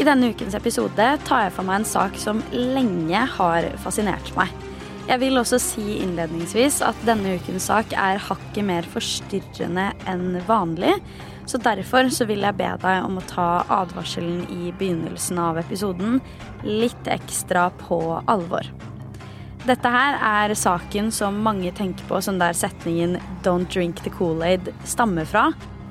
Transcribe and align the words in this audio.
I 0.00 0.04
denne 0.06 0.30
ukens 0.32 0.54
episode 0.56 1.06
tar 1.28 1.42
jeg 1.44 1.52
for 1.52 1.68
meg 1.68 1.82
en 1.82 1.84
sak 1.84 2.14
som 2.16 2.38
lenge 2.54 3.20
har 3.34 3.66
fascinert 3.82 4.30
meg. 4.32 4.48
Jeg 5.10 5.20
vil 5.20 5.36
også 5.36 5.58
si 5.60 5.98
innledningsvis 6.00 6.78
at 6.86 6.96
denne 7.04 7.34
ukens 7.36 7.66
sak 7.68 7.92
er 7.92 8.22
hakket 8.24 8.64
mer 8.64 8.86
forstyrrende 8.88 9.90
enn 10.08 10.38
vanlig. 10.48 10.94
Så 11.44 11.60
derfor 11.60 12.08
så 12.16 12.24
vil 12.30 12.46
jeg 12.46 12.56
be 12.56 12.70
deg 12.80 13.04
om 13.04 13.18
å 13.20 13.26
ta 13.28 13.48
advarselen 13.76 14.46
i 14.48 14.70
begynnelsen 14.70 15.42
av 15.42 15.60
episoden 15.60 16.16
litt 16.64 17.10
ekstra 17.10 17.66
på 17.82 18.00
alvor. 18.24 18.70
Dette 19.66 19.92
her 19.92 20.16
er 20.16 20.56
saken 20.56 21.10
som 21.12 21.42
mange 21.44 21.74
tenker 21.76 22.08
på 22.08 22.22
som 22.24 22.40
der 22.40 22.56
setningen 22.56 23.18
'Don't 23.42 23.68
drink 23.68 24.00
the 24.00 24.14
Kool-Aid' 24.16 24.72
stammer 24.86 25.28
fra. 25.28 25.50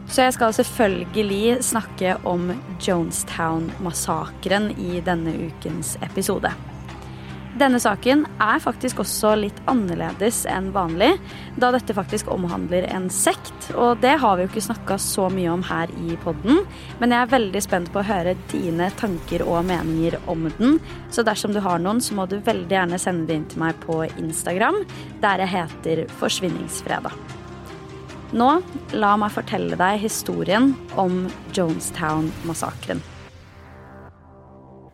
Så 0.09 0.25
jeg 0.25 0.33
skal 0.33 0.55
selvfølgelig 0.57 1.59
snakke 1.63 2.15
om 2.27 2.49
Jonestown-massakren 2.81 4.71
i 4.81 5.03
denne 5.05 5.35
ukens 5.45 5.99
episode. 6.01 6.49
Denne 7.59 7.79
saken 7.81 8.23
er 8.41 8.61
faktisk 8.61 9.01
også 9.03 9.33
litt 9.37 9.57
annerledes 9.69 10.43
enn 10.49 10.69
vanlig, 10.73 11.11
da 11.59 11.71
dette 11.75 11.95
faktisk 11.97 12.29
omhandler 12.31 12.85
en 12.89 13.09
sekt. 13.13 13.71
Og 13.73 13.99
det 14.03 14.15
har 14.21 14.37
vi 14.37 14.45
jo 14.45 14.51
ikke 14.51 14.65
snakka 14.69 14.99
så 15.01 15.27
mye 15.33 15.49
om 15.53 15.65
her 15.67 15.91
i 16.07 16.17
podden, 16.23 16.61
men 17.01 17.13
jeg 17.13 17.25
er 17.25 17.33
veldig 17.33 17.63
spent 17.65 17.91
på 17.93 18.01
å 18.01 18.07
høre 18.09 18.37
dine 18.53 18.91
tanker 19.01 19.43
og 19.45 19.65
meninger 19.69 20.17
om 20.31 20.47
den. 20.59 20.79
Så 21.13 21.25
dersom 21.27 21.53
du 21.53 21.61
har 21.65 21.81
noen, 21.83 22.01
så 22.01 22.17
må 22.17 22.29
du 22.29 22.39
veldig 22.39 22.79
gjerne 22.79 23.01
sende 23.01 23.29
det 23.29 23.41
inn 23.41 23.49
til 23.51 23.65
meg 23.65 23.81
på 23.85 24.05
Instagram, 24.15 24.81
der 25.21 25.45
jeg 25.45 25.53
heter 25.57 26.07
Forsvinningsfredag. 26.21 27.38
Nå, 28.29 28.49
la 28.93 29.15
meg 29.17 29.31
fortelle 29.33 29.73
deg 29.73 30.03
historien 30.03 30.75
om 31.01 31.23
Jonestown-massakren. 31.57 33.01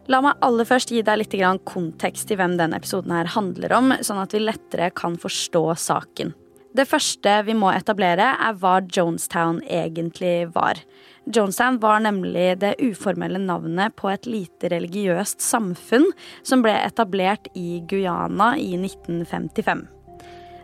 La 0.07 0.21
meg 0.23 0.39
aller 0.45 0.67
først 0.69 0.93
gi 0.93 1.01
deg 1.03 1.19
litt 1.19 1.35
kontekst 1.67 2.31
i 2.31 2.37
hvem 2.39 2.55
denne 2.55 2.77
episoden 2.79 3.11
her 3.11 3.27
handler 3.33 3.73
om, 3.75 3.91
sånn 3.99 4.21
at 4.21 4.31
vi 4.31 4.39
lettere 4.39 4.91
kan 4.95 5.17
forstå 5.19 5.63
saken. 5.75 6.31
Det 6.75 6.85
første 6.87 7.33
vi 7.47 7.55
må 7.55 7.71
etablere, 7.71 8.33
er 8.39 8.55
hva 8.59 8.77
Jonestown 8.83 9.61
egentlig 9.63 10.47
var. 10.55 10.79
Jonestown 11.25 11.79
var 11.83 12.03
nemlig 12.03 12.59
det 12.61 12.75
uformelle 12.83 13.39
navnet 13.39 13.95
på 13.99 14.11
et 14.11 14.27
lite 14.27 14.71
religiøst 14.71 15.43
samfunn 15.43 16.07
som 16.43 16.63
ble 16.63 16.75
etablert 16.85 17.47
i 17.55 17.81
Guyana 17.87 18.53
i 18.59 18.75
1955. 18.79 19.94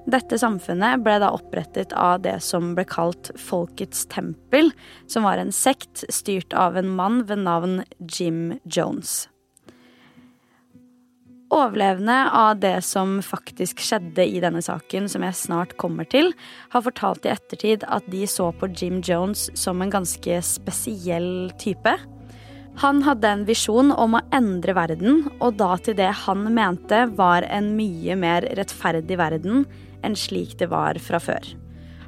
Dette 0.09 0.39
samfunnet 0.41 1.03
ble 1.05 1.19
da 1.21 1.29
opprettet 1.35 1.93
av 1.93 2.23
det 2.23 2.39
som 2.41 2.73
ble 2.77 2.85
kalt 2.89 3.29
Folkets 3.37 4.07
tempel, 4.09 4.71
som 5.07 5.27
var 5.27 5.37
en 5.37 5.53
sekt 5.53 6.05
styrt 6.09 6.55
av 6.57 6.79
en 6.79 6.89
mann 6.89 7.21
ved 7.29 7.43
navn 7.45 7.83
Jim 7.99 8.57
Jones. 8.63 9.27
Overlevende 11.51 12.15
av 12.31 12.61
det 12.63 12.77
som 12.87 13.17
faktisk 13.21 13.81
skjedde 13.83 14.23
i 14.23 14.39
denne 14.39 14.61
saken, 14.63 15.09
som 15.11 15.25
jeg 15.27 15.35
snart 15.35 15.75
kommer 15.77 16.07
til, 16.07 16.31
har 16.71 16.85
fortalt 16.85 17.27
i 17.27 17.33
ettertid 17.33 17.83
at 17.91 18.07
de 18.09 18.23
så 18.23 18.49
på 18.55 18.71
Jim 18.71 19.01
Jones 19.03 19.49
som 19.59 19.83
en 19.83 19.91
ganske 19.91 20.39
spesiell 20.47 21.51
type. 21.59 21.93
Han 22.79 23.03
hadde 23.03 23.27
en 23.27 23.43
visjon 23.45 23.91
om 23.91 24.15
å 24.15 24.23
endre 24.33 24.73
verden, 24.77 25.25
og 25.43 25.59
da 25.59 25.75
til 25.83 25.99
det 25.99 26.07
han 26.23 26.47
mente 26.55 27.03
var 27.19 27.43
en 27.43 27.73
mye 27.75 28.15
mer 28.15 28.47
rettferdig 28.57 29.19
verden 29.19 29.65
enn 30.05 30.17
slik 30.17 30.57
det 30.59 30.69
var 30.71 30.99
fra 31.03 31.19
før. 31.21 31.53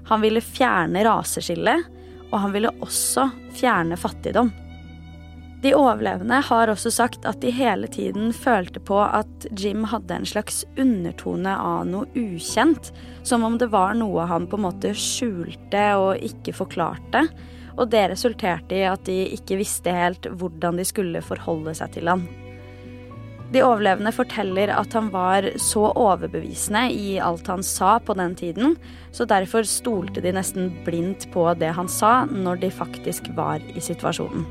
Han 0.09 0.23
ville 0.23 0.43
fjerne 0.43 1.05
raseskillet, 1.07 1.87
og 2.31 2.37
han 2.41 2.53
ville 2.55 2.73
også 2.83 3.29
fjerne 3.55 3.97
fattigdom. 3.99 4.51
De 5.63 5.71
overlevende 5.79 6.41
har 6.43 6.67
også 6.67 6.91
sagt 6.91 7.23
at 7.29 7.39
de 7.39 7.53
hele 7.55 7.87
tiden 7.87 8.33
følte 8.35 8.81
på 8.83 8.97
at 8.99 9.45
Jim 9.55 9.85
hadde 9.87 10.17
en 10.17 10.27
slags 10.27 10.65
undertone 10.75 11.53
av 11.55 11.85
noe 11.87 12.09
ukjent. 12.19 12.91
Som 13.23 13.45
om 13.47 13.55
det 13.61 13.69
var 13.71 13.95
noe 13.95 14.27
han 14.27 14.49
på 14.51 14.59
en 14.59 14.65
måte 14.65 14.91
skjulte 14.91 15.85
og 16.01 16.19
ikke 16.19 16.57
forklarte. 16.57 17.23
Og 17.77 17.87
det 17.95 18.09
resulterte 18.11 18.75
i 18.75 18.83
at 18.91 19.07
de 19.07 19.21
ikke 19.37 19.61
visste 19.61 19.95
helt 19.95 20.27
hvordan 20.27 20.81
de 20.81 20.89
skulle 20.89 21.23
forholde 21.23 21.77
seg 21.79 21.95
til 21.95 22.11
han. 22.11 22.27
De 23.53 23.61
overlevende 23.61 24.09
forteller 24.15 24.71
at 24.73 24.95
han 24.97 25.11
var 25.13 25.45
så 25.61 25.85
overbevisende 25.91 26.87
i 26.89 27.19
alt 27.21 27.47
han 27.51 27.61
sa 27.65 27.99
på 28.01 28.15
den 28.17 28.33
tiden, 28.39 28.75
så 29.13 29.27
derfor 29.29 29.67
stolte 29.69 30.23
de 30.23 30.33
nesten 30.33 30.71
blindt 30.87 31.27
på 31.33 31.45
det 31.61 31.75
han 31.77 31.91
sa 31.91 32.23
når 32.25 32.63
de 32.63 32.71
faktisk 32.73 33.29
var 33.37 33.61
i 33.75 33.83
situasjonen. 33.83 34.47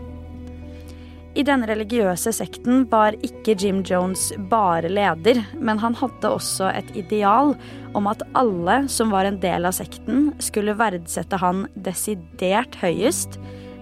I 1.33 1.43
denne 1.49 1.65
religiøse 1.65 2.29
sekten 2.37 2.85
var 2.93 3.17
ikke 3.25 3.55
Jim 3.57 3.81
Jones 3.89 4.29
bare 4.53 4.91
leder, 4.93 5.41
men 5.57 5.81
han 5.81 5.97
hadde 5.97 6.29
også 6.29 6.69
et 6.77 6.93
ideal 6.93 7.55
om 7.97 8.11
at 8.11 8.23
alle 8.37 8.83
som 8.93 9.11
var 9.15 9.25
en 9.25 9.41
del 9.41 9.65
av 9.65 9.73
sekten, 9.79 10.29
skulle 10.45 10.77
verdsette 10.77 11.41
han 11.41 11.65
desidert 11.89 12.77
høyest, 12.85 13.41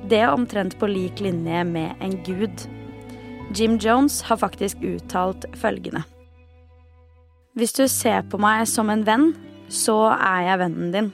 det 0.08 0.22
omtrent 0.30 0.78
på 0.78 0.88
lik 0.88 1.20
linje 1.20 1.66
med 1.66 1.98
en 1.98 2.14
gud. 2.22 2.70
Jim 3.50 3.78
Jones 3.82 4.20
har 4.22 4.36
faktisk 4.36 4.76
uttalt 4.82 5.44
følgende. 5.54 6.02
Hvis 7.54 7.72
du 7.72 7.88
ser 7.88 8.22
på 8.30 8.38
meg 8.38 8.68
som 8.70 8.90
en 8.92 9.02
venn, 9.06 9.32
så 9.68 9.96
er 10.14 10.44
jeg 10.46 10.60
vennen 10.60 10.92
din. 10.94 11.08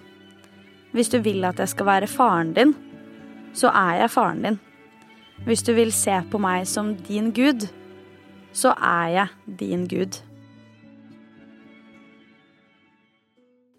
Hvis 0.92 1.08
du 1.08 1.18
vil 1.24 1.44
at 1.48 1.58
jeg 1.58 1.72
skal 1.72 1.88
være 1.88 2.10
faren 2.12 2.52
din, 2.52 2.74
så 3.56 3.72
er 3.72 4.02
jeg 4.02 4.12
faren 4.12 4.44
din. 4.44 4.60
Hvis 5.48 5.64
du 5.64 5.72
vil 5.72 5.92
se 5.92 6.20
på 6.30 6.38
meg 6.38 6.66
som 6.68 6.94
din 7.08 7.32
gud, 7.32 7.68
så 8.52 8.74
er 8.76 9.08
jeg 9.14 9.58
din 9.58 9.88
gud. 9.88 10.20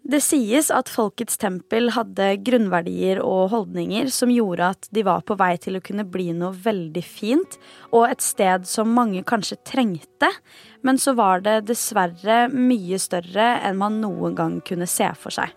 Det 0.08 0.22
sies 0.24 0.70
at 0.72 0.88
Folkets 0.88 1.36
tempel 1.36 1.90
hadde 1.92 2.30
grunnverdier 2.40 3.18
og 3.20 3.50
holdninger 3.52 4.08
som 4.08 4.30
gjorde 4.32 4.70
at 4.72 4.86
de 4.96 5.02
var 5.04 5.20
på 5.28 5.36
vei 5.36 5.50
til 5.60 5.76
å 5.76 5.82
kunne 5.84 6.06
bli 6.08 6.30
noe 6.32 6.56
veldig 6.56 7.02
fint, 7.04 7.58
og 7.92 8.06
et 8.08 8.24
sted 8.24 8.64
som 8.64 8.94
mange 8.96 9.20
kanskje 9.28 9.58
trengte, 9.68 10.30
men 10.80 10.96
så 10.96 11.12
var 11.18 11.44
det 11.44 11.66
dessverre 11.68 12.46
mye 12.54 12.96
større 12.96 13.50
enn 13.68 13.76
man 13.82 14.00
noen 14.00 14.38
gang 14.38 14.56
kunne 14.64 14.88
se 14.88 15.10
for 15.20 15.34
seg. 15.36 15.52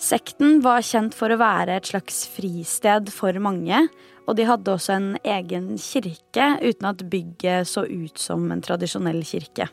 Sekten 0.00 0.62
var 0.64 0.80
kjent 0.80 1.12
for 1.14 1.30
å 1.30 1.38
være 1.38 1.76
et 1.76 1.92
slags 1.92 2.24
fristed 2.32 3.12
for 3.12 3.36
mange, 3.44 3.84
og 4.24 4.40
de 4.40 4.48
hadde 4.48 4.72
også 4.72 4.96
en 4.96 5.12
egen 5.20 5.74
kirke, 5.76 6.48
uten 6.64 6.88
at 6.94 7.04
bygget 7.12 7.68
så 7.68 7.84
ut 7.84 8.16
som 8.16 8.48
en 8.56 8.64
tradisjonell 8.64 9.20
kirke. 9.20 9.68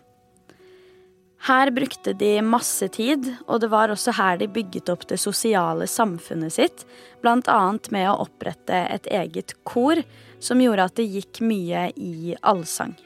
Her 1.47 1.71
brukte 1.71 2.13
de 2.13 2.41
masse 2.44 2.88
tid, 2.91 3.30
og 3.47 3.62
det 3.63 3.69
var 3.71 3.91
også 3.94 4.12
her 4.18 4.39
de 4.41 4.50
bygget 4.51 4.89
opp 4.91 5.06
det 5.07 5.21
sosiale 5.21 5.88
samfunnet 5.88 6.53
sitt, 6.53 6.83
annet 7.24 7.91
med 7.95 8.09
å 8.12 8.18
opprette 8.25 8.75
et 8.91 9.07
eget 9.07 9.56
kor, 9.63 10.01
som 10.39 10.59
gjorde 10.59 10.89
at 10.89 10.97
det 11.00 11.07
gikk 11.07 11.39
mye 11.39 11.89
i 11.95 12.36
allsang. 12.41 12.97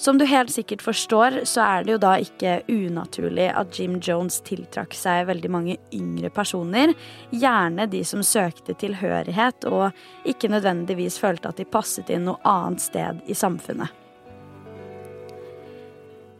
Som 0.00 0.16
du 0.16 0.24
helt 0.24 0.48
sikkert 0.48 0.80
forstår, 0.80 1.42
så 1.44 1.60
er 1.60 1.84
det 1.84 1.92
jo 1.92 2.00
da 2.00 2.14
ikke 2.20 2.62
unaturlig 2.72 3.50
at 3.52 3.76
Jim 3.76 3.98
Jones 4.00 4.38
tiltrakk 4.46 4.96
seg 4.96 5.26
veldig 5.28 5.50
mange 5.52 5.76
yngre 5.92 6.30
personer, 6.32 6.94
gjerne 7.28 7.84
de 7.92 8.00
som 8.08 8.24
søkte 8.24 8.72
tilhørighet 8.80 9.68
og 9.68 9.90
ikke 10.24 10.48
nødvendigvis 10.52 11.20
følte 11.20 11.52
at 11.52 11.60
de 11.60 11.68
passet 11.68 12.08
inn 12.12 12.24
noe 12.30 12.40
annet 12.48 12.80
sted 12.80 13.20
i 13.28 13.36
samfunnet. 13.36 13.99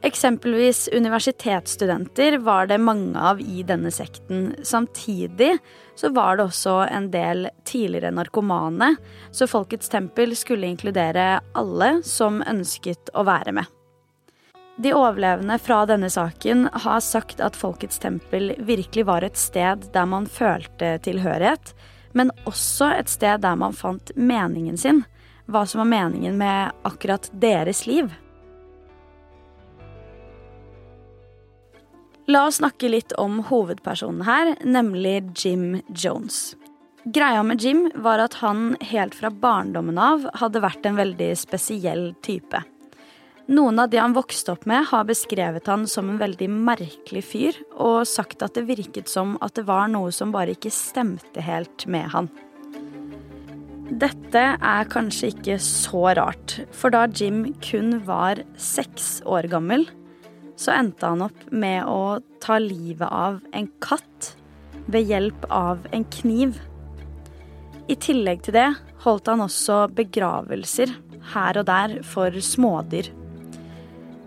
Eksempelvis 0.03 0.89
universitetsstudenter 0.93 2.39
var 2.39 2.67
det 2.67 2.79
mange 2.79 3.21
av 3.21 3.41
i 3.41 3.63
denne 3.63 3.91
sekten. 3.93 4.55
Samtidig 4.63 5.59
så 5.95 6.09
var 6.09 6.37
det 6.37 6.47
også 6.49 6.77
en 6.89 7.11
del 7.13 7.51
tidligere 7.69 8.15
narkomane, 8.17 8.95
så 9.31 9.49
Folkets 9.51 9.93
tempel 9.93 10.33
skulle 10.37 10.71
inkludere 10.73 11.43
alle 11.53 11.91
som 12.07 12.41
ønsket 12.41 13.13
å 13.13 13.27
være 13.29 13.53
med. 13.59 13.69
De 14.81 14.95
overlevende 14.97 15.59
fra 15.61 15.83
denne 15.85 16.09
saken 16.09 16.71
har 16.73 17.05
sagt 17.05 17.43
at 17.45 17.59
Folkets 17.59 18.01
tempel 18.01 18.55
virkelig 18.57 19.05
var 19.05 19.27
et 19.27 19.37
sted 19.37 19.85
der 19.93 20.09
man 20.09 20.25
følte 20.25 20.95
tilhørighet, 21.05 21.75
men 22.17 22.33
også 22.49 22.89
et 22.97 23.13
sted 23.13 23.45
der 23.45 23.61
man 23.61 23.77
fant 23.77 24.15
meningen 24.17 24.81
sin. 24.81 25.05
Hva 25.45 25.67
som 25.69 25.85
var 25.85 25.93
meningen 25.93 26.41
med 26.41 26.73
akkurat 26.89 27.29
deres 27.37 27.85
liv. 27.85 28.09
La 32.29 32.47
oss 32.47 32.61
snakke 32.61 32.91
litt 32.91 33.15
om 33.19 33.41
hovedpersonen 33.49 34.25
her, 34.27 34.55
nemlig 34.65 35.23
Jim 35.41 35.81
Jones. 35.89 36.57
Greia 37.05 37.43
med 37.43 37.63
Jim 37.65 37.87
var 37.95 38.21
at 38.21 38.37
han 38.43 38.75
helt 38.85 39.15
fra 39.17 39.31
barndommen 39.33 39.97
av 39.99 40.27
hadde 40.43 40.61
vært 40.61 40.85
en 40.85 40.99
veldig 41.01 41.31
spesiell 41.39 42.11
type. 42.21 42.61
Noen 43.51 43.81
av 43.83 43.89
de 43.91 43.99
han 43.99 44.13
vokste 44.15 44.53
opp 44.53 44.67
med, 44.69 44.85
har 44.93 45.09
beskrevet 45.09 45.67
han 45.67 45.89
som 45.91 46.11
en 46.13 46.21
veldig 46.21 46.47
merkelig 46.53 47.25
fyr, 47.27 47.57
og 47.73 48.05
sagt 48.07 48.45
at 48.47 48.55
det 48.55 48.69
virket 48.69 49.11
som 49.11 49.35
at 49.43 49.57
det 49.57 49.65
var 49.67 49.89
noe 49.91 50.13
som 50.15 50.31
bare 50.31 50.55
ikke 50.55 50.71
stemte 50.71 51.43
helt 51.43 51.89
med 51.91 52.13
han. 52.13 52.29
Dette 53.91 54.43
er 54.55 54.91
kanskje 54.93 55.33
ikke 55.33 55.57
så 55.65 56.13
rart, 56.15 56.61
for 56.71 56.95
da 56.95 57.09
Jim 57.11 57.49
kun 57.65 57.97
var 58.07 58.45
seks 58.55 59.17
år 59.27 59.51
gammel, 59.51 59.89
så 60.61 60.75
endte 60.77 61.09
han 61.09 61.25
opp 61.25 61.47
med 61.51 61.89
å 61.89 62.21
ta 62.43 62.59
livet 62.61 63.09
av 63.09 63.41
en 63.57 63.69
katt 63.81 64.35
ved 64.91 65.09
hjelp 65.09 65.47
av 65.49 65.87
en 65.91 66.05
kniv. 66.05 66.59
I 67.89 67.97
tillegg 67.97 68.45
til 68.45 68.59
det 68.59 68.69
holdt 69.05 69.31
han 69.33 69.45
også 69.47 69.87
begravelser 69.97 70.93
her 71.33 71.61
og 71.61 71.67
der 71.71 71.97
for 72.07 72.37
smådyr. 72.45 73.09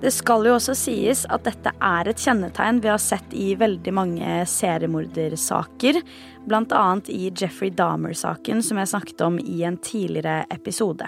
Det 0.03 0.11
skal 0.11 0.43
jo 0.49 0.57
også 0.57 0.73
sies 0.75 1.21
at 1.31 1.45
dette 1.45 1.71
er 1.79 2.09
et 2.11 2.19
kjennetegn 2.19 2.81
vi 2.83 2.91
har 2.91 2.99
sett 2.99 3.37
i 3.39 3.53
veldig 3.55 3.93
mange 3.95 4.41
seriemordersaker, 4.51 6.01
bl.a. 6.43 6.83
i 7.07 7.29
Jeffrey 7.29 7.71
Dahmer-saken 7.71 8.59
som 8.65 8.81
jeg 8.81 8.91
snakket 8.91 9.23
om 9.29 9.39
i 9.39 9.63
en 9.63 9.79
tidligere 9.79 10.43
episode. 10.51 11.07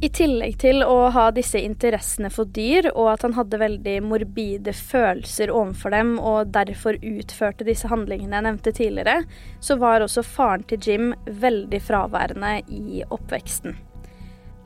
I 0.00 0.08
tillegg 0.08 0.54
til 0.62 0.80
å 0.80 1.10
ha 1.12 1.26
disse 1.36 1.60
interessene 1.60 2.30
for 2.32 2.48
dyr, 2.48 2.86
og 2.94 3.10
at 3.12 3.24
han 3.26 3.34
hadde 3.36 3.58
veldig 3.60 3.98
morbide 4.08 4.72
følelser 4.72 5.52
overfor 5.52 5.92
dem 5.92 6.14
og 6.16 6.54
derfor 6.54 6.96
utførte 7.04 7.66
disse 7.68 7.90
handlingene 7.90 8.38
jeg 8.38 8.46
nevnte 8.46 8.72
tidligere, 8.78 9.26
så 9.60 9.76
var 9.82 10.00
også 10.00 10.24
faren 10.24 10.64
til 10.70 10.80
Jim 10.88 11.12
veldig 11.42 11.82
fraværende 11.84 12.54
i 12.72 13.02
oppveksten. 13.04 13.76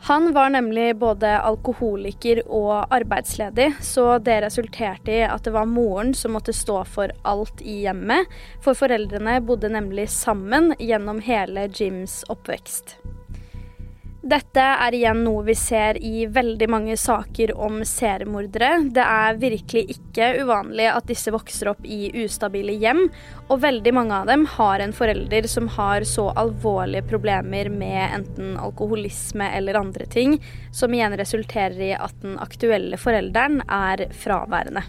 Han 0.06 0.30
var 0.36 0.52
nemlig 0.54 0.92
både 1.00 1.32
alkoholiker 1.40 2.44
og 2.44 2.92
arbeidsledig, 2.94 3.72
så 3.82 4.20
det 4.22 4.36
resulterte 4.44 5.16
i 5.16 5.24
at 5.26 5.48
det 5.48 5.54
var 5.56 5.66
moren 5.66 6.14
som 6.14 6.36
måtte 6.36 6.54
stå 6.54 6.82
for 6.86 7.10
alt 7.26 7.64
i 7.64 7.80
hjemmet, 7.88 8.30
for 8.62 8.78
foreldrene 8.78 9.40
bodde 9.42 9.72
nemlig 9.72 10.06
sammen 10.14 10.76
gjennom 10.78 11.24
hele 11.24 11.66
Jims 11.72 12.20
oppvekst. 12.30 12.98
Dette 14.24 14.62
er 14.80 14.94
igjen 14.96 15.18
noe 15.20 15.42
vi 15.44 15.52
ser 15.52 15.98
i 16.00 16.22
veldig 16.32 16.68
mange 16.72 16.94
saker 16.96 17.50
om 17.60 17.82
seriemordere. 17.84 18.70
Det 18.96 19.04
er 19.04 19.36
virkelig 19.36 19.82
ikke 19.98 20.30
uvanlig 20.40 20.86
at 20.88 21.10
disse 21.10 21.28
vokser 21.34 21.68
opp 21.74 21.84
i 21.84 22.08
ustabile 22.22 22.72
hjem, 22.80 23.02
og 23.52 23.60
veldig 23.66 23.92
mange 23.92 24.22
av 24.22 24.32
dem 24.32 24.46
har 24.54 24.80
en 24.80 24.96
forelder 24.96 25.44
som 25.52 25.68
har 25.76 26.08
så 26.08 26.30
alvorlige 26.40 27.04
problemer 27.12 27.68
med 27.68 28.16
enten 28.22 28.56
alkoholisme 28.56 29.52
eller 29.60 29.82
andre 29.84 30.08
ting, 30.08 30.38
som 30.72 30.96
igjen 30.96 31.20
resulterer 31.20 31.88
i 31.90 31.92
at 31.92 32.16
den 32.24 32.40
aktuelle 32.40 32.96
forelderen 32.96 33.60
er 33.68 34.08
fraværende. 34.24 34.88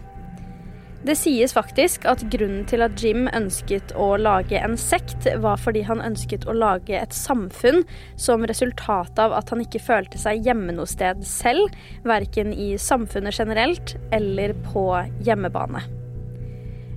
Det 1.06 1.14
sies 1.14 1.52
faktisk 1.54 2.08
at 2.10 2.24
grunnen 2.34 2.64
til 2.66 2.82
at 2.82 2.98
Jim 2.98 3.28
ønsket 3.30 3.92
å 3.94 4.16
lage 4.18 4.58
en 4.58 4.74
sekt, 4.80 5.28
var 5.38 5.60
fordi 5.62 5.84
han 5.86 6.02
ønsket 6.02 6.48
å 6.50 6.56
lage 6.58 6.98
et 6.98 7.14
samfunn 7.14 7.84
som 8.18 8.46
resultat 8.50 9.22
av 9.22 9.36
at 9.38 9.54
han 9.54 9.62
ikke 9.62 9.84
følte 9.86 10.18
seg 10.18 10.42
hjemme 10.48 10.74
noe 10.74 10.90
sted 10.90 11.22
selv, 11.30 11.70
verken 12.10 12.50
i 12.58 12.72
samfunnet 12.82 13.38
generelt 13.38 13.94
eller 14.18 14.56
på 14.72 14.88
hjemmebane. 15.28 15.84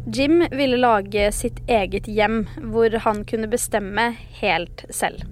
Jim 0.08 0.40
ville 0.56 0.80
lage 0.80 1.28
sitt 1.36 1.60
eget 1.68 2.08
hjem, 2.08 2.46
hvor 2.72 2.96
han 3.04 3.26
kunne 3.28 3.50
bestemme 3.52 4.14
helt 4.40 4.86
selv. 4.88 5.26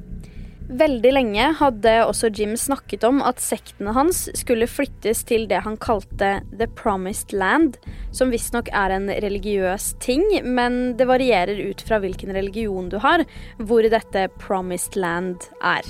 Veldig 0.66 1.12
lenge 1.12 1.44
hadde 1.60 1.92
også 2.08 2.26
Jim 2.34 2.56
snakket 2.58 3.04
om 3.06 3.20
at 3.22 3.38
sektene 3.38 3.92
hans 3.94 4.24
skulle 4.34 4.66
flyttes 4.66 5.20
til 5.28 5.44
det 5.46 5.60
han 5.62 5.76
kalte 5.78 6.40
The 6.50 6.66
Promised 6.66 7.30
Land, 7.30 7.78
som 8.10 8.32
visstnok 8.34 8.72
er 8.74 8.96
en 8.96 9.06
religiøs 9.06 9.92
ting, 10.02 10.24
men 10.42 10.96
det 10.98 11.06
varierer 11.06 11.62
ut 11.70 11.86
fra 11.86 12.00
hvilken 12.02 12.34
religion 12.34 12.90
du 12.90 12.98
har, 12.98 13.22
hvor 13.62 13.86
dette 13.86 14.26
Promised 14.42 14.98
Land 14.98 15.46
er. 15.62 15.86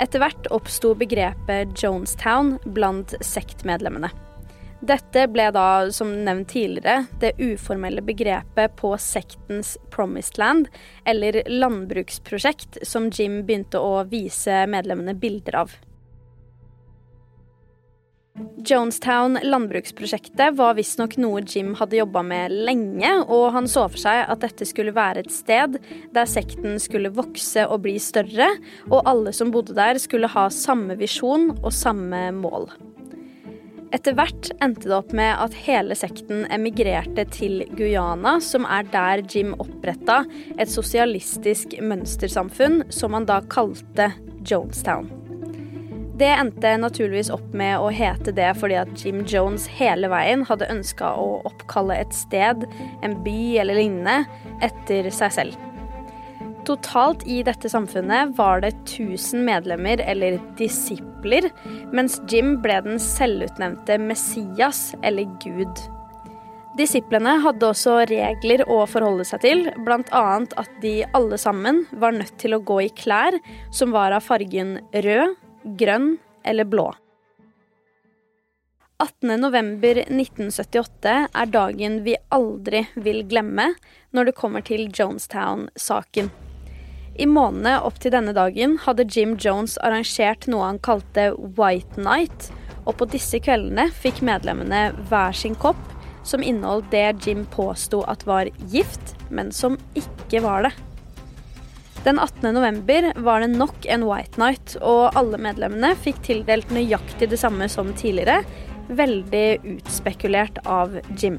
Etter 0.00 0.24
hvert 0.24 0.48
oppsto 0.56 0.94
begrepet 0.96 1.76
Jonestown 1.76 2.56
blant 2.72 3.12
sektmedlemmene. 3.20 4.08
Dette 4.82 5.28
ble 5.30 5.44
da, 5.54 5.92
som 5.94 6.10
nevnt 6.26 6.48
tidligere, 6.50 7.04
det 7.22 7.36
uformelle 7.38 8.02
begrepet 8.02 8.74
på 8.80 8.90
sektens 8.98 9.76
Promised 9.94 10.40
Land, 10.42 10.66
eller 11.06 11.38
landbruksprosjekt, 11.46 12.80
som 12.82 13.06
Jim 13.14 13.44
begynte 13.46 13.78
å 13.78 14.00
vise 14.10 14.64
medlemmene 14.66 15.14
bilder 15.14 15.60
av. 15.62 15.78
Jonestown 18.66 19.38
landbruksprosjektet 19.44 20.56
var 20.58 20.74
visstnok 20.74 21.14
noe 21.20 21.44
Jim 21.46 21.74
hadde 21.78 22.00
jobba 22.00 22.24
med 22.26 22.54
lenge, 22.66 23.10
og 23.28 23.52
han 23.54 23.68
så 23.70 23.84
for 23.92 24.02
seg 24.02 24.24
at 24.24 24.42
dette 24.42 24.66
skulle 24.66 24.94
være 24.96 25.22
et 25.22 25.34
sted 25.34 25.78
der 26.16 26.30
sekten 26.30 26.80
skulle 26.82 27.12
vokse 27.14 27.68
og 27.68 27.84
bli 27.86 28.00
større, 28.02 28.50
og 28.90 29.04
alle 29.06 29.34
som 29.36 29.54
bodde 29.54 29.78
der 29.78 30.00
skulle 30.02 30.32
ha 30.32 30.48
samme 30.50 30.98
visjon 30.98 31.52
og 31.60 31.70
samme 31.76 32.32
mål. 32.34 32.72
Etter 33.92 34.14
hvert 34.16 34.48
endte 34.64 34.88
det 34.88 34.94
opp 34.96 35.10
med 35.12 35.34
at 35.36 35.56
hele 35.66 35.92
sekten 35.98 36.46
emigrerte 36.54 37.26
til 37.28 37.60
Guyana, 37.76 38.38
som 38.40 38.64
er 38.64 38.86
der 38.88 39.20
Jim 39.28 39.52
oppretta 39.60 40.22
et 40.56 40.72
sosialistisk 40.72 41.76
mønstersamfunn 41.84 42.86
som 42.88 43.12
han 43.12 43.28
da 43.28 43.42
kalte 43.52 44.14
Jonestown. 44.48 45.10
Det 46.16 46.30
endte 46.30 46.70
naturligvis 46.80 47.32
opp 47.34 47.52
med 47.56 47.82
å 47.82 47.90
hete 47.92 48.32
det 48.36 48.48
fordi 48.60 48.78
at 48.80 48.92
Jim 48.96 49.24
Jones 49.28 49.66
hele 49.76 50.08
veien 50.12 50.46
hadde 50.48 50.70
ønska 50.72 51.12
å 51.18 51.42
oppkalle 51.48 51.98
et 52.00 52.16
sted, 52.16 52.64
en 53.04 53.18
by 53.26 53.38
eller 53.60 53.80
lignende, 53.80 54.22
etter 54.64 55.10
seg 55.12 55.36
selv. 55.36 55.71
Totalt 56.62 57.24
i 57.26 57.40
dette 57.42 57.66
samfunnet 57.66 58.36
var 58.38 58.60
det 58.62 58.70
1000 58.84 59.42
medlemmer, 59.46 59.98
eller 59.98 60.38
disipler, 60.58 61.48
mens 61.90 62.20
Jim 62.30 62.60
ble 62.62 62.76
den 62.84 63.00
selvutnevnte 63.02 63.96
Messias, 63.98 64.92
eller 65.02 65.26
Gud. 65.42 65.80
Disiplene 66.78 67.34
hadde 67.44 67.68
også 67.68 67.98
regler 68.08 68.62
å 68.70 68.86
forholde 68.88 69.26
seg 69.28 69.42
til, 69.42 69.66
bl.a. 69.84 70.22
at 70.62 70.70
de 70.80 71.04
alle 71.12 71.36
sammen 71.40 71.82
var 71.92 72.12
nødt 72.16 72.38
til 72.40 72.54
å 72.56 72.62
gå 72.64 72.78
i 72.86 72.92
klær 72.96 73.36
som 73.74 73.92
var 73.92 74.12
av 74.16 74.24
fargen 74.24 74.78
rød, 74.94 75.34
grønn 75.76 76.16
eller 76.48 76.64
blå. 76.70 76.88
18.11.1978 79.02 81.26
er 81.26 81.46
dagen 81.50 82.04
vi 82.06 82.14
aldri 82.30 82.86
vil 82.94 83.26
glemme 83.26 83.74
når 84.14 84.30
det 84.30 84.38
kommer 84.38 84.62
til 84.64 84.86
Jonestown-saken. 84.94 86.30
I 87.20 87.26
månedene 87.28 87.76
opp 87.84 87.98
til 88.00 88.14
denne 88.14 88.32
dagen 88.32 88.78
hadde 88.86 89.04
Jim 89.04 89.34
Jones 89.40 89.76
arrangert 89.84 90.46
noe 90.48 90.70
han 90.70 90.80
kalte 90.80 91.32
White 91.58 92.00
Night, 92.00 92.48
og 92.86 92.96
på 92.98 93.08
disse 93.12 93.38
kveldene 93.42 93.90
fikk 93.92 94.22
medlemmene 94.24 94.88
hver 95.10 95.36
sin 95.36 95.54
kopp 95.60 95.80
som 96.24 96.42
inneholdt 96.42 96.88
det 96.94 97.26
Jim 97.26 97.44
påsto 97.52 98.00
at 98.08 98.24
var 98.26 98.48
gift, 98.72 99.14
men 99.28 99.52
som 99.52 99.76
ikke 99.98 100.40
var 100.44 100.68
det. 100.68 100.72
Den 102.02 102.18
18. 102.18 102.48
november 102.54 103.12
var 103.22 103.42
det 103.44 103.52
nok 103.52 103.86
en 103.86 104.06
White 104.08 104.40
Night, 104.40 104.76
og 104.80 105.12
alle 105.18 105.38
medlemmene 105.38 105.92
fikk 106.02 106.22
tildelt 106.26 106.72
nøyaktig 106.74 107.28
det 107.30 107.38
samme 107.38 107.68
som 107.70 107.92
tidligere, 107.98 108.40
veldig 108.88 109.76
utspekulert 109.76 110.58
av 110.66 110.96
Jim. 111.14 111.38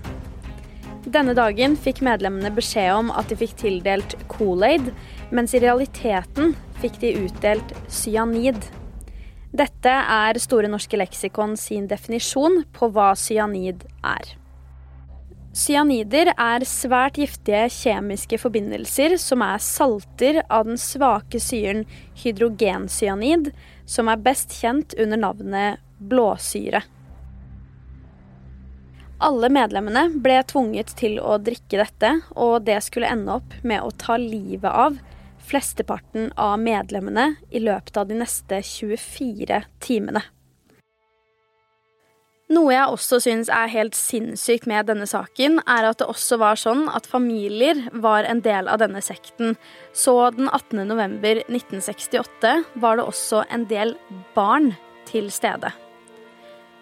Denne 1.03 1.33
dagen 1.35 1.75
fikk 1.75 1.99
medlemmene 2.05 2.53
beskjed 2.55 2.93
om 2.95 3.09
at 3.11 3.27
de 3.27 3.35
fikk 3.35 3.57
tildelt 3.59 4.15
Kool-Aid, 4.31 4.93
mens 5.33 5.55
i 5.55 5.61
realiteten 5.63 6.53
fikk 6.81 7.01
de 7.01 7.11
utdelt 7.25 7.73
cyanid. 7.91 8.61
Dette 9.53 9.89
er 9.89 10.39
Store 10.41 10.69
norske 10.71 10.97
leksikon 10.97 11.57
sin 11.59 11.89
definisjon 11.89 12.63
på 12.73 12.89
hva 12.93 13.11
cyanid 13.17 13.85
er. 14.01 14.33
Cyanider 15.53 16.31
er 16.33 16.63
svært 16.65 17.19
giftige 17.21 17.67
kjemiske 17.69 18.39
forbindelser 18.41 19.13
som 19.21 19.43
er 19.45 19.61
salter 19.61 20.39
av 20.47 20.65
den 20.65 20.79
svake 20.81 21.37
syren 21.37 21.83
hydrogencyanid, 22.17 23.51
som 23.85 24.09
er 24.09 24.23
best 24.25 24.55
kjent 24.57 24.95
under 24.97 25.21
navnet 25.21 25.83
blåsyre. 26.01 26.81
Alle 29.23 29.47
medlemmene 29.53 30.07
ble 30.25 30.41
tvunget 30.49 30.95
til 30.99 31.19
å 31.21 31.37
drikke 31.37 31.83
dette, 31.83 32.15
og 32.33 32.65
det 32.65 32.81
skulle 32.83 33.13
ende 33.13 33.37
opp 33.37 33.53
med 33.61 33.85
å 33.85 33.93
ta 33.93 34.17
livet 34.17 34.67
av 34.67 34.97
flesteparten 35.45 36.31
av 36.39 36.57
medlemmene 36.61 37.33
i 37.51 37.61
løpet 37.63 37.97
av 37.99 38.07
de 38.09 38.21
neste 38.21 38.61
24 38.65 39.63
timene. 39.83 40.23
Noe 42.53 42.73
jeg 42.73 42.91
også 42.91 43.17
syns 43.23 43.49
er 43.49 43.71
helt 43.71 43.95
sinnssykt 43.97 44.67
med 44.69 44.85
denne 44.89 45.07
saken, 45.09 45.61
er 45.63 45.87
at 45.87 46.01
det 46.01 46.09
også 46.11 46.37
var 46.41 46.59
sånn 46.59 46.83
at 46.91 47.07
familier 47.09 47.79
var 48.03 48.27
en 48.29 48.43
del 48.45 48.67
av 48.69 48.81
denne 48.83 49.01
sekten. 49.01 49.55
Så 49.95 50.13
den 50.35 50.51
18. 50.51 50.83
november 50.89 51.39
1968 51.47 52.53
var 52.83 52.99
det 52.99 53.07
også 53.07 53.45
en 53.49 53.65
del 53.71 53.95
barn 54.35 54.73
til 55.09 55.31
stede. 55.33 55.71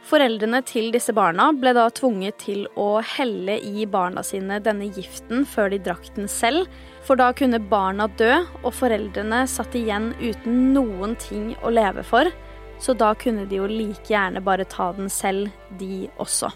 Foreldrene 0.02 0.64
til 0.66 0.90
disse 0.94 1.14
barna 1.14 1.52
ble 1.54 1.76
da 1.78 1.86
tvunget 1.94 2.40
til 2.42 2.64
å 2.80 3.04
helle 3.06 3.60
i 3.62 3.86
barna 3.86 4.24
sine 4.26 4.58
denne 4.64 4.90
giften 4.96 5.46
før 5.48 5.70
de 5.72 5.78
drakk 5.86 6.10
den 6.16 6.28
selv, 6.32 6.66
for 7.06 7.20
da 7.20 7.30
kunne 7.38 7.62
barna 7.62 8.08
dø, 8.18 8.32
og 8.64 8.74
foreldrene 8.74 9.44
satt 9.50 9.78
igjen 9.78 10.12
uten 10.20 10.74
noen 10.74 11.14
ting 11.22 11.54
å 11.62 11.74
leve 11.74 12.04
for, 12.08 12.32
så 12.82 12.98
da 12.98 13.14
kunne 13.14 13.46
de 13.46 13.62
jo 13.62 13.70
like 13.70 14.10
gjerne 14.10 14.42
bare 14.42 14.66
ta 14.66 14.90
den 14.98 15.10
selv, 15.14 15.54
de 15.78 16.10
også. 16.18 16.50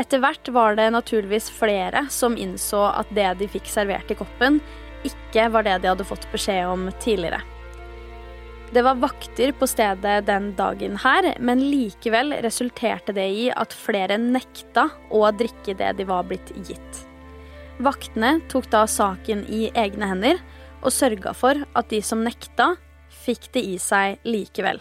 Etter 0.00 0.22
hvert 0.22 0.48
var 0.54 0.78
det 0.78 0.88
naturligvis 0.94 1.50
flere 1.52 2.06
som 2.08 2.38
innså 2.38 2.86
at 2.94 3.10
det 3.12 3.28
de 3.42 3.50
fikk 3.50 3.68
servert 3.68 4.10
i 4.10 4.16
koppen, 4.16 4.62
ikke 5.04 5.50
var 5.52 5.66
det 5.66 5.80
de 5.82 5.92
hadde 5.92 6.08
fått 6.08 6.24
beskjed 6.32 6.64
om 6.70 6.88
tidligere. 7.02 7.42
Det 8.70 8.82
var 8.86 9.00
vakter 9.02 9.50
på 9.58 9.66
stedet 9.66 10.26
den 10.28 10.52
dagen 10.54 10.94
her, 11.02 11.26
men 11.42 11.62
likevel 11.72 12.36
resulterte 12.44 13.10
det 13.16 13.26
i 13.26 13.48
at 13.50 13.72
flere 13.74 14.14
nekta 14.20 14.84
å 15.10 15.24
drikke 15.34 15.74
det 15.74 15.88
de 15.98 16.06
var 16.06 16.28
blitt 16.28 16.52
gitt. 16.68 17.00
Vaktene 17.82 18.36
tok 18.52 18.68
da 18.70 18.84
saken 18.86 19.42
i 19.50 19.72
egne 19.74 20.06
hender 20.12 20.38
og 20.84 20.94
sørga 20.94 21.32
for 21.34 21.64
at 21.74 21.90
de 21.90 21.98
som 22.04 22.22
nekta, 22.22 22.76
fikk 23.10 23.50
det 23.56 23.64
i 23.72 23.74
seg 23.82 24.22
likevel. 24.22 24.78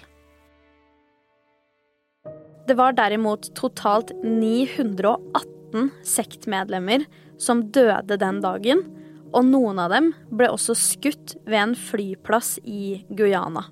Det 2.70 2.78
var 2.78 2.94
derimot 2.94 3.50
totalt 3.58 4.14
918 4.22 5.90
sektmedlemmer 6.06 7.08
som 7.42 7.66
døde 7.74 8.20
den 8.22 8.38
dagen, 8.46 8.86
og 9.34 9.50
noen 9.50 9.82
av 9.82 9.90
dem 9.98 10.14
ble 10.30 10.54
også 10.54 10.78
skutt 10.78 11.36
ved 11.50 11.60
en 11.64 11.76
flyplass 11.90 12.60
i 12.62 13.02
Guyana. 13.10 13.66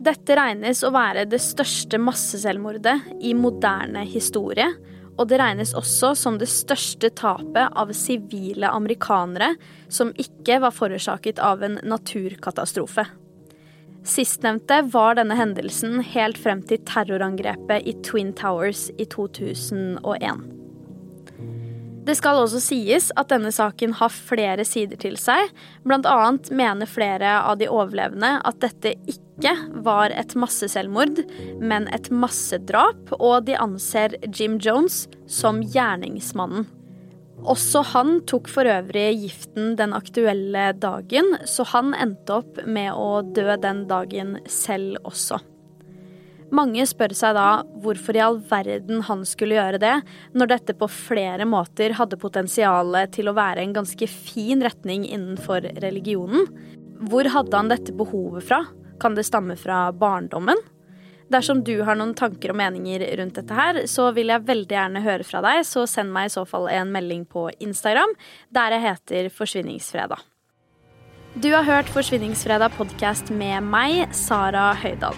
Dette 0.00 0.36
regnes 0.38 0.80
å 0.86 0.92
være 0.94 1.26
det 1.30 1.40
største 1.42 1.98
masseselvmordet 2.00 2.96
i 3.20 3.34
moderne 3.38 4.04
historie, 4.08 4.68
og 5.18 5.28
det 5.28 5.38
regnes 5.42 5.74
også 5.76 6.14
som 6.16 6.38
det 6.40 6.48
største 6.50 7.10
tapet 7.18 7.74
av 7.78 7.92
sivile 7.96 8.70
amerikanere 8.72 9.52
som 9.92 10.14
ikke 10.16 10.62
var 10.64 10.72
forårsaket 10.74 11.42
av 11.42 11.62
en 11.66 11.76
naturkatastrofe. 11.84 13.04
Sistnevnte 14.02 14.80
var 14.90 15.14
denne 15.14 15.36
hendelsen 15.38 16.00
helt 16.14 16.40
frem 16.40 16.64
til 16.66 16.80
terrorangrepet 16.88 17.86
i 17.86 17.94
Twin 18.02 18.32
Towers 18.34 18.88
i 18.98 19.06
2001. 19.06 20.42
Det 22.02 22.16
skal 22.18 22.40
også 22.40 22.58
sies 22.58 23.12
at 23.14 23.30
denne 23.30 23.52
saken 23.54 23.92
har 24.00 24.10
flere 24.10 24.64
sider 24.66 24.98
til 24.98 25.14
seg. 25.22 25.52
Blant 25.86 26.08
annet 26.10 26.50
mener 26.50 26.90
flere 26.90 27.36
av 27.46 27.60
de 27.60 27.68
overlevende 27.70 28.40
at 28.42 28.58
dette 28.64 28.96
ikke 29.42 29.82
var 29.82 30.12
et 30.14 30.36
masseselvmord, 30.38 31.18
men 31.58 31.88
et 31.90 32.08
massedrap, 32.14 33.10
og 33.18 33.48
de 33.48 33.56
anser 33.58 34.14
Jim 34.30 34.60
Jones 34.62 35.08
som 35.26 35.62
gjerningsmannen. 35.66 36.68
Også 37.42 37.80
han 37.90 38.20
tok 38.30 38.46
for 38.46 38.68
øvrig 38.70 39.08
giften 39.24 39.72
den 39.74 39.96
aktuelle 39.96 40.68
dagen, 40.78 41.32
så 41.42 41.66
han 41.72 41.90
endte 41.98 42.36
opp 42.38 42.60
med 42.70 42.92
å 42.94 43.24
dø 43.26 43.56
den 43.58 43.88
dagen 43.90 44.36
selv 44.46 45.00
også. 45.02 45.40
Mange 46.54 46.84
spør 46.86 47.14
seg 47.16 47.34
da 47.34 47.64
hvorfor 47.82 48.14
i 48.14 48.22
all 48.22 48.38
verden 48.46 49.00
han 49.08 49.24
skulle 49.26 49.56
gjøre 49.56 49.80
det, 49.82 49.96
når 50.36 50.52
dette 50.52 50.76
på 50.78 50.86
flere 50.86 51.48
måter 51.48 51.96
hadde 51.98 52.20
potensial 52.20 52.94
til 53.10 53.32
å 53.32 53.34
være 53.34 53.64
en 53.64 53.74
ganske 53.74 54.06
fin 54.06 54.62
retning 54.62 55.08
innenfor 55.08 55.66
religionen. 55.82 56.46
Hvor 57.10 57.26
hadde 57.34 57.58
han 57.58 57.72
dette 57.72 57.96
behovet 57.96 58.46
fra? 58.52 58.60
Kan 59.02 59.16
det 59.18 59.24
stamme 59.26 59.56
fra 59.58 59.88
barndommen? 59.92 60.56
Dersom 61.32 61.64
du 61.64 61.80
har 61.82 61.96
noen 61.98 62.12
tanker 62.14 62.52
og 62.52 62.58
meninger 62.60 63.02
rundt 63.18 63.38
dette 63.40 63.56
her, 63.56 63.80
så 63.90 64.10
vil 64.14 64.30
jeg 64.30 64.44
veldig 64.46 64.76
gjerne 64.76 65.02
høre 65.02 65.26
fra 65.26 65.40
deg, 65.42 65.62
så 65.66 65.88
send 65.90 66.12
meg 66.14 66.28
i 66.28 66.34
så 66.34 66.44
fall 66.46 66.68
en 66.70 66.92
melding 66.94 67.24
på 67.26 67.48
Instagram, 67.64 68.12
der 68.54 68.76
jeg 68.76 68.84
heter 68.84 69.30
Forsvinningsfredag. 69.34 70.20
Du 71.42 71.48
har 71.54 71.64
hørt 71.66 71.90
Forsvinningsfredag 71.90 72.76
podkast 72.76 73.32
med 73.34 73.64
meg, 73.72 74.04
Sara 74.14 74.68
Høydahl. 74.78 75.16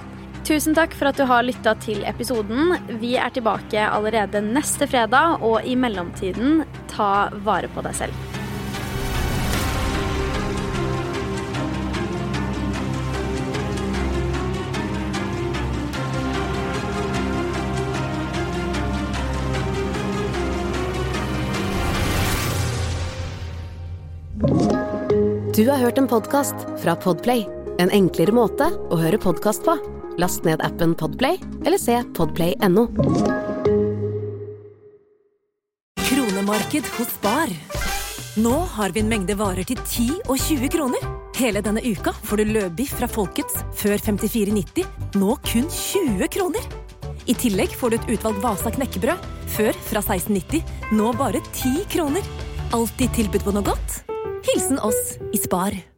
Tusen 0.49 0.77
takk 0.77 0.95
for 0.97 1.11
at 1.11 1.19
du 1.21 1.27
har 1.29 1.45
lytta 1.45 1.75
til 1.83 2.05
episoden. 2.09 2.77
Vi 3.03 3.17
er 3.21 3.35
tilbake 3.35 3.85
allerede 3.85 4.45
neste 4.45 4.89
fredag, 4.89 5.45
og 5.45 5.61
i 5.67 5.77
mellomtiden, 5.77 6.63
ta 6.95 7.29
vare 7.45 7.73
på 7.75 7.85
deg 7.85 8.01
selv. 8.05 8.34
Du 25.65 25.71
har 25.71 25.79
hørt 25.81 25.97
en 25.99 26.09
podkast 26.09 26.55
fra 26.83 26.93
Podplay. 26.97 27.47
En 27.81 27.89
enklere 27.89 28.35
måte 28.37 28.67
å 28.93 28.99
høre 29.01 29.17
podkast 29.17 29.63
på. 29.65 29.73
Last 30.21 30.45
ned 30.45 30.61
appen 30.61 30.93
Podplay 30.93 31.39
eller 31.65 31.81
se 31.81 31.95
podplay.no. 32.19 32.85
Kronemarked 36.05 36.93
hos 36.99 37.17
Bar. 37.25 37.57
Nå 38.45 38.53
har 38.77 38.93
vi 38.93 39.07
en 39.07 39.09
mengde 39.09 39.39
varer 39.41 39.65
til 39.65 39.81
10 39.81 40.21
og 40.27 40.37
20 40.37 40.69
kroner. 40.77 41.11
Hele 41.41 41.65
denne 41.65 41.81
uka 41.81 42.13
får 42.13 42.45
du 42.45 42.57
løbiff 42.59 42.93
fra 43.01 43.09
Folkets 43.09 43.65
før 43.81 43.97
54,90, 44.13 44.85
nå 45.17 45.41
kun 45.49 45.73
20 45.73 46.33
kroner. 46.37 46.73
I 47.25 47.41
tillegg 47.41 47.73
får 47.73 47.95
du 47.95 48.03
et 48.03 48.11
utvalgt 48.19 48.45
Vasa 48.45 48.77
knekkebrød, 48.77 49.31
før 49.57 49.85
fra 49.89 50.05
16,90, 50.13 50.61
nå 50.93 51.15
bare 51.17 51.41
10 51.55 51.87
kroner. 51.97 52.35
Alltid 52.77 53.17
tilbud 53.17 53.49
på 53.49 53.57
noe 53.57 53.73
godt. 53.73 54.05
Hilsen 54.45 54.79
oss 54.79 55.19
i 55.33 55.39
Spar. 55.39 55.94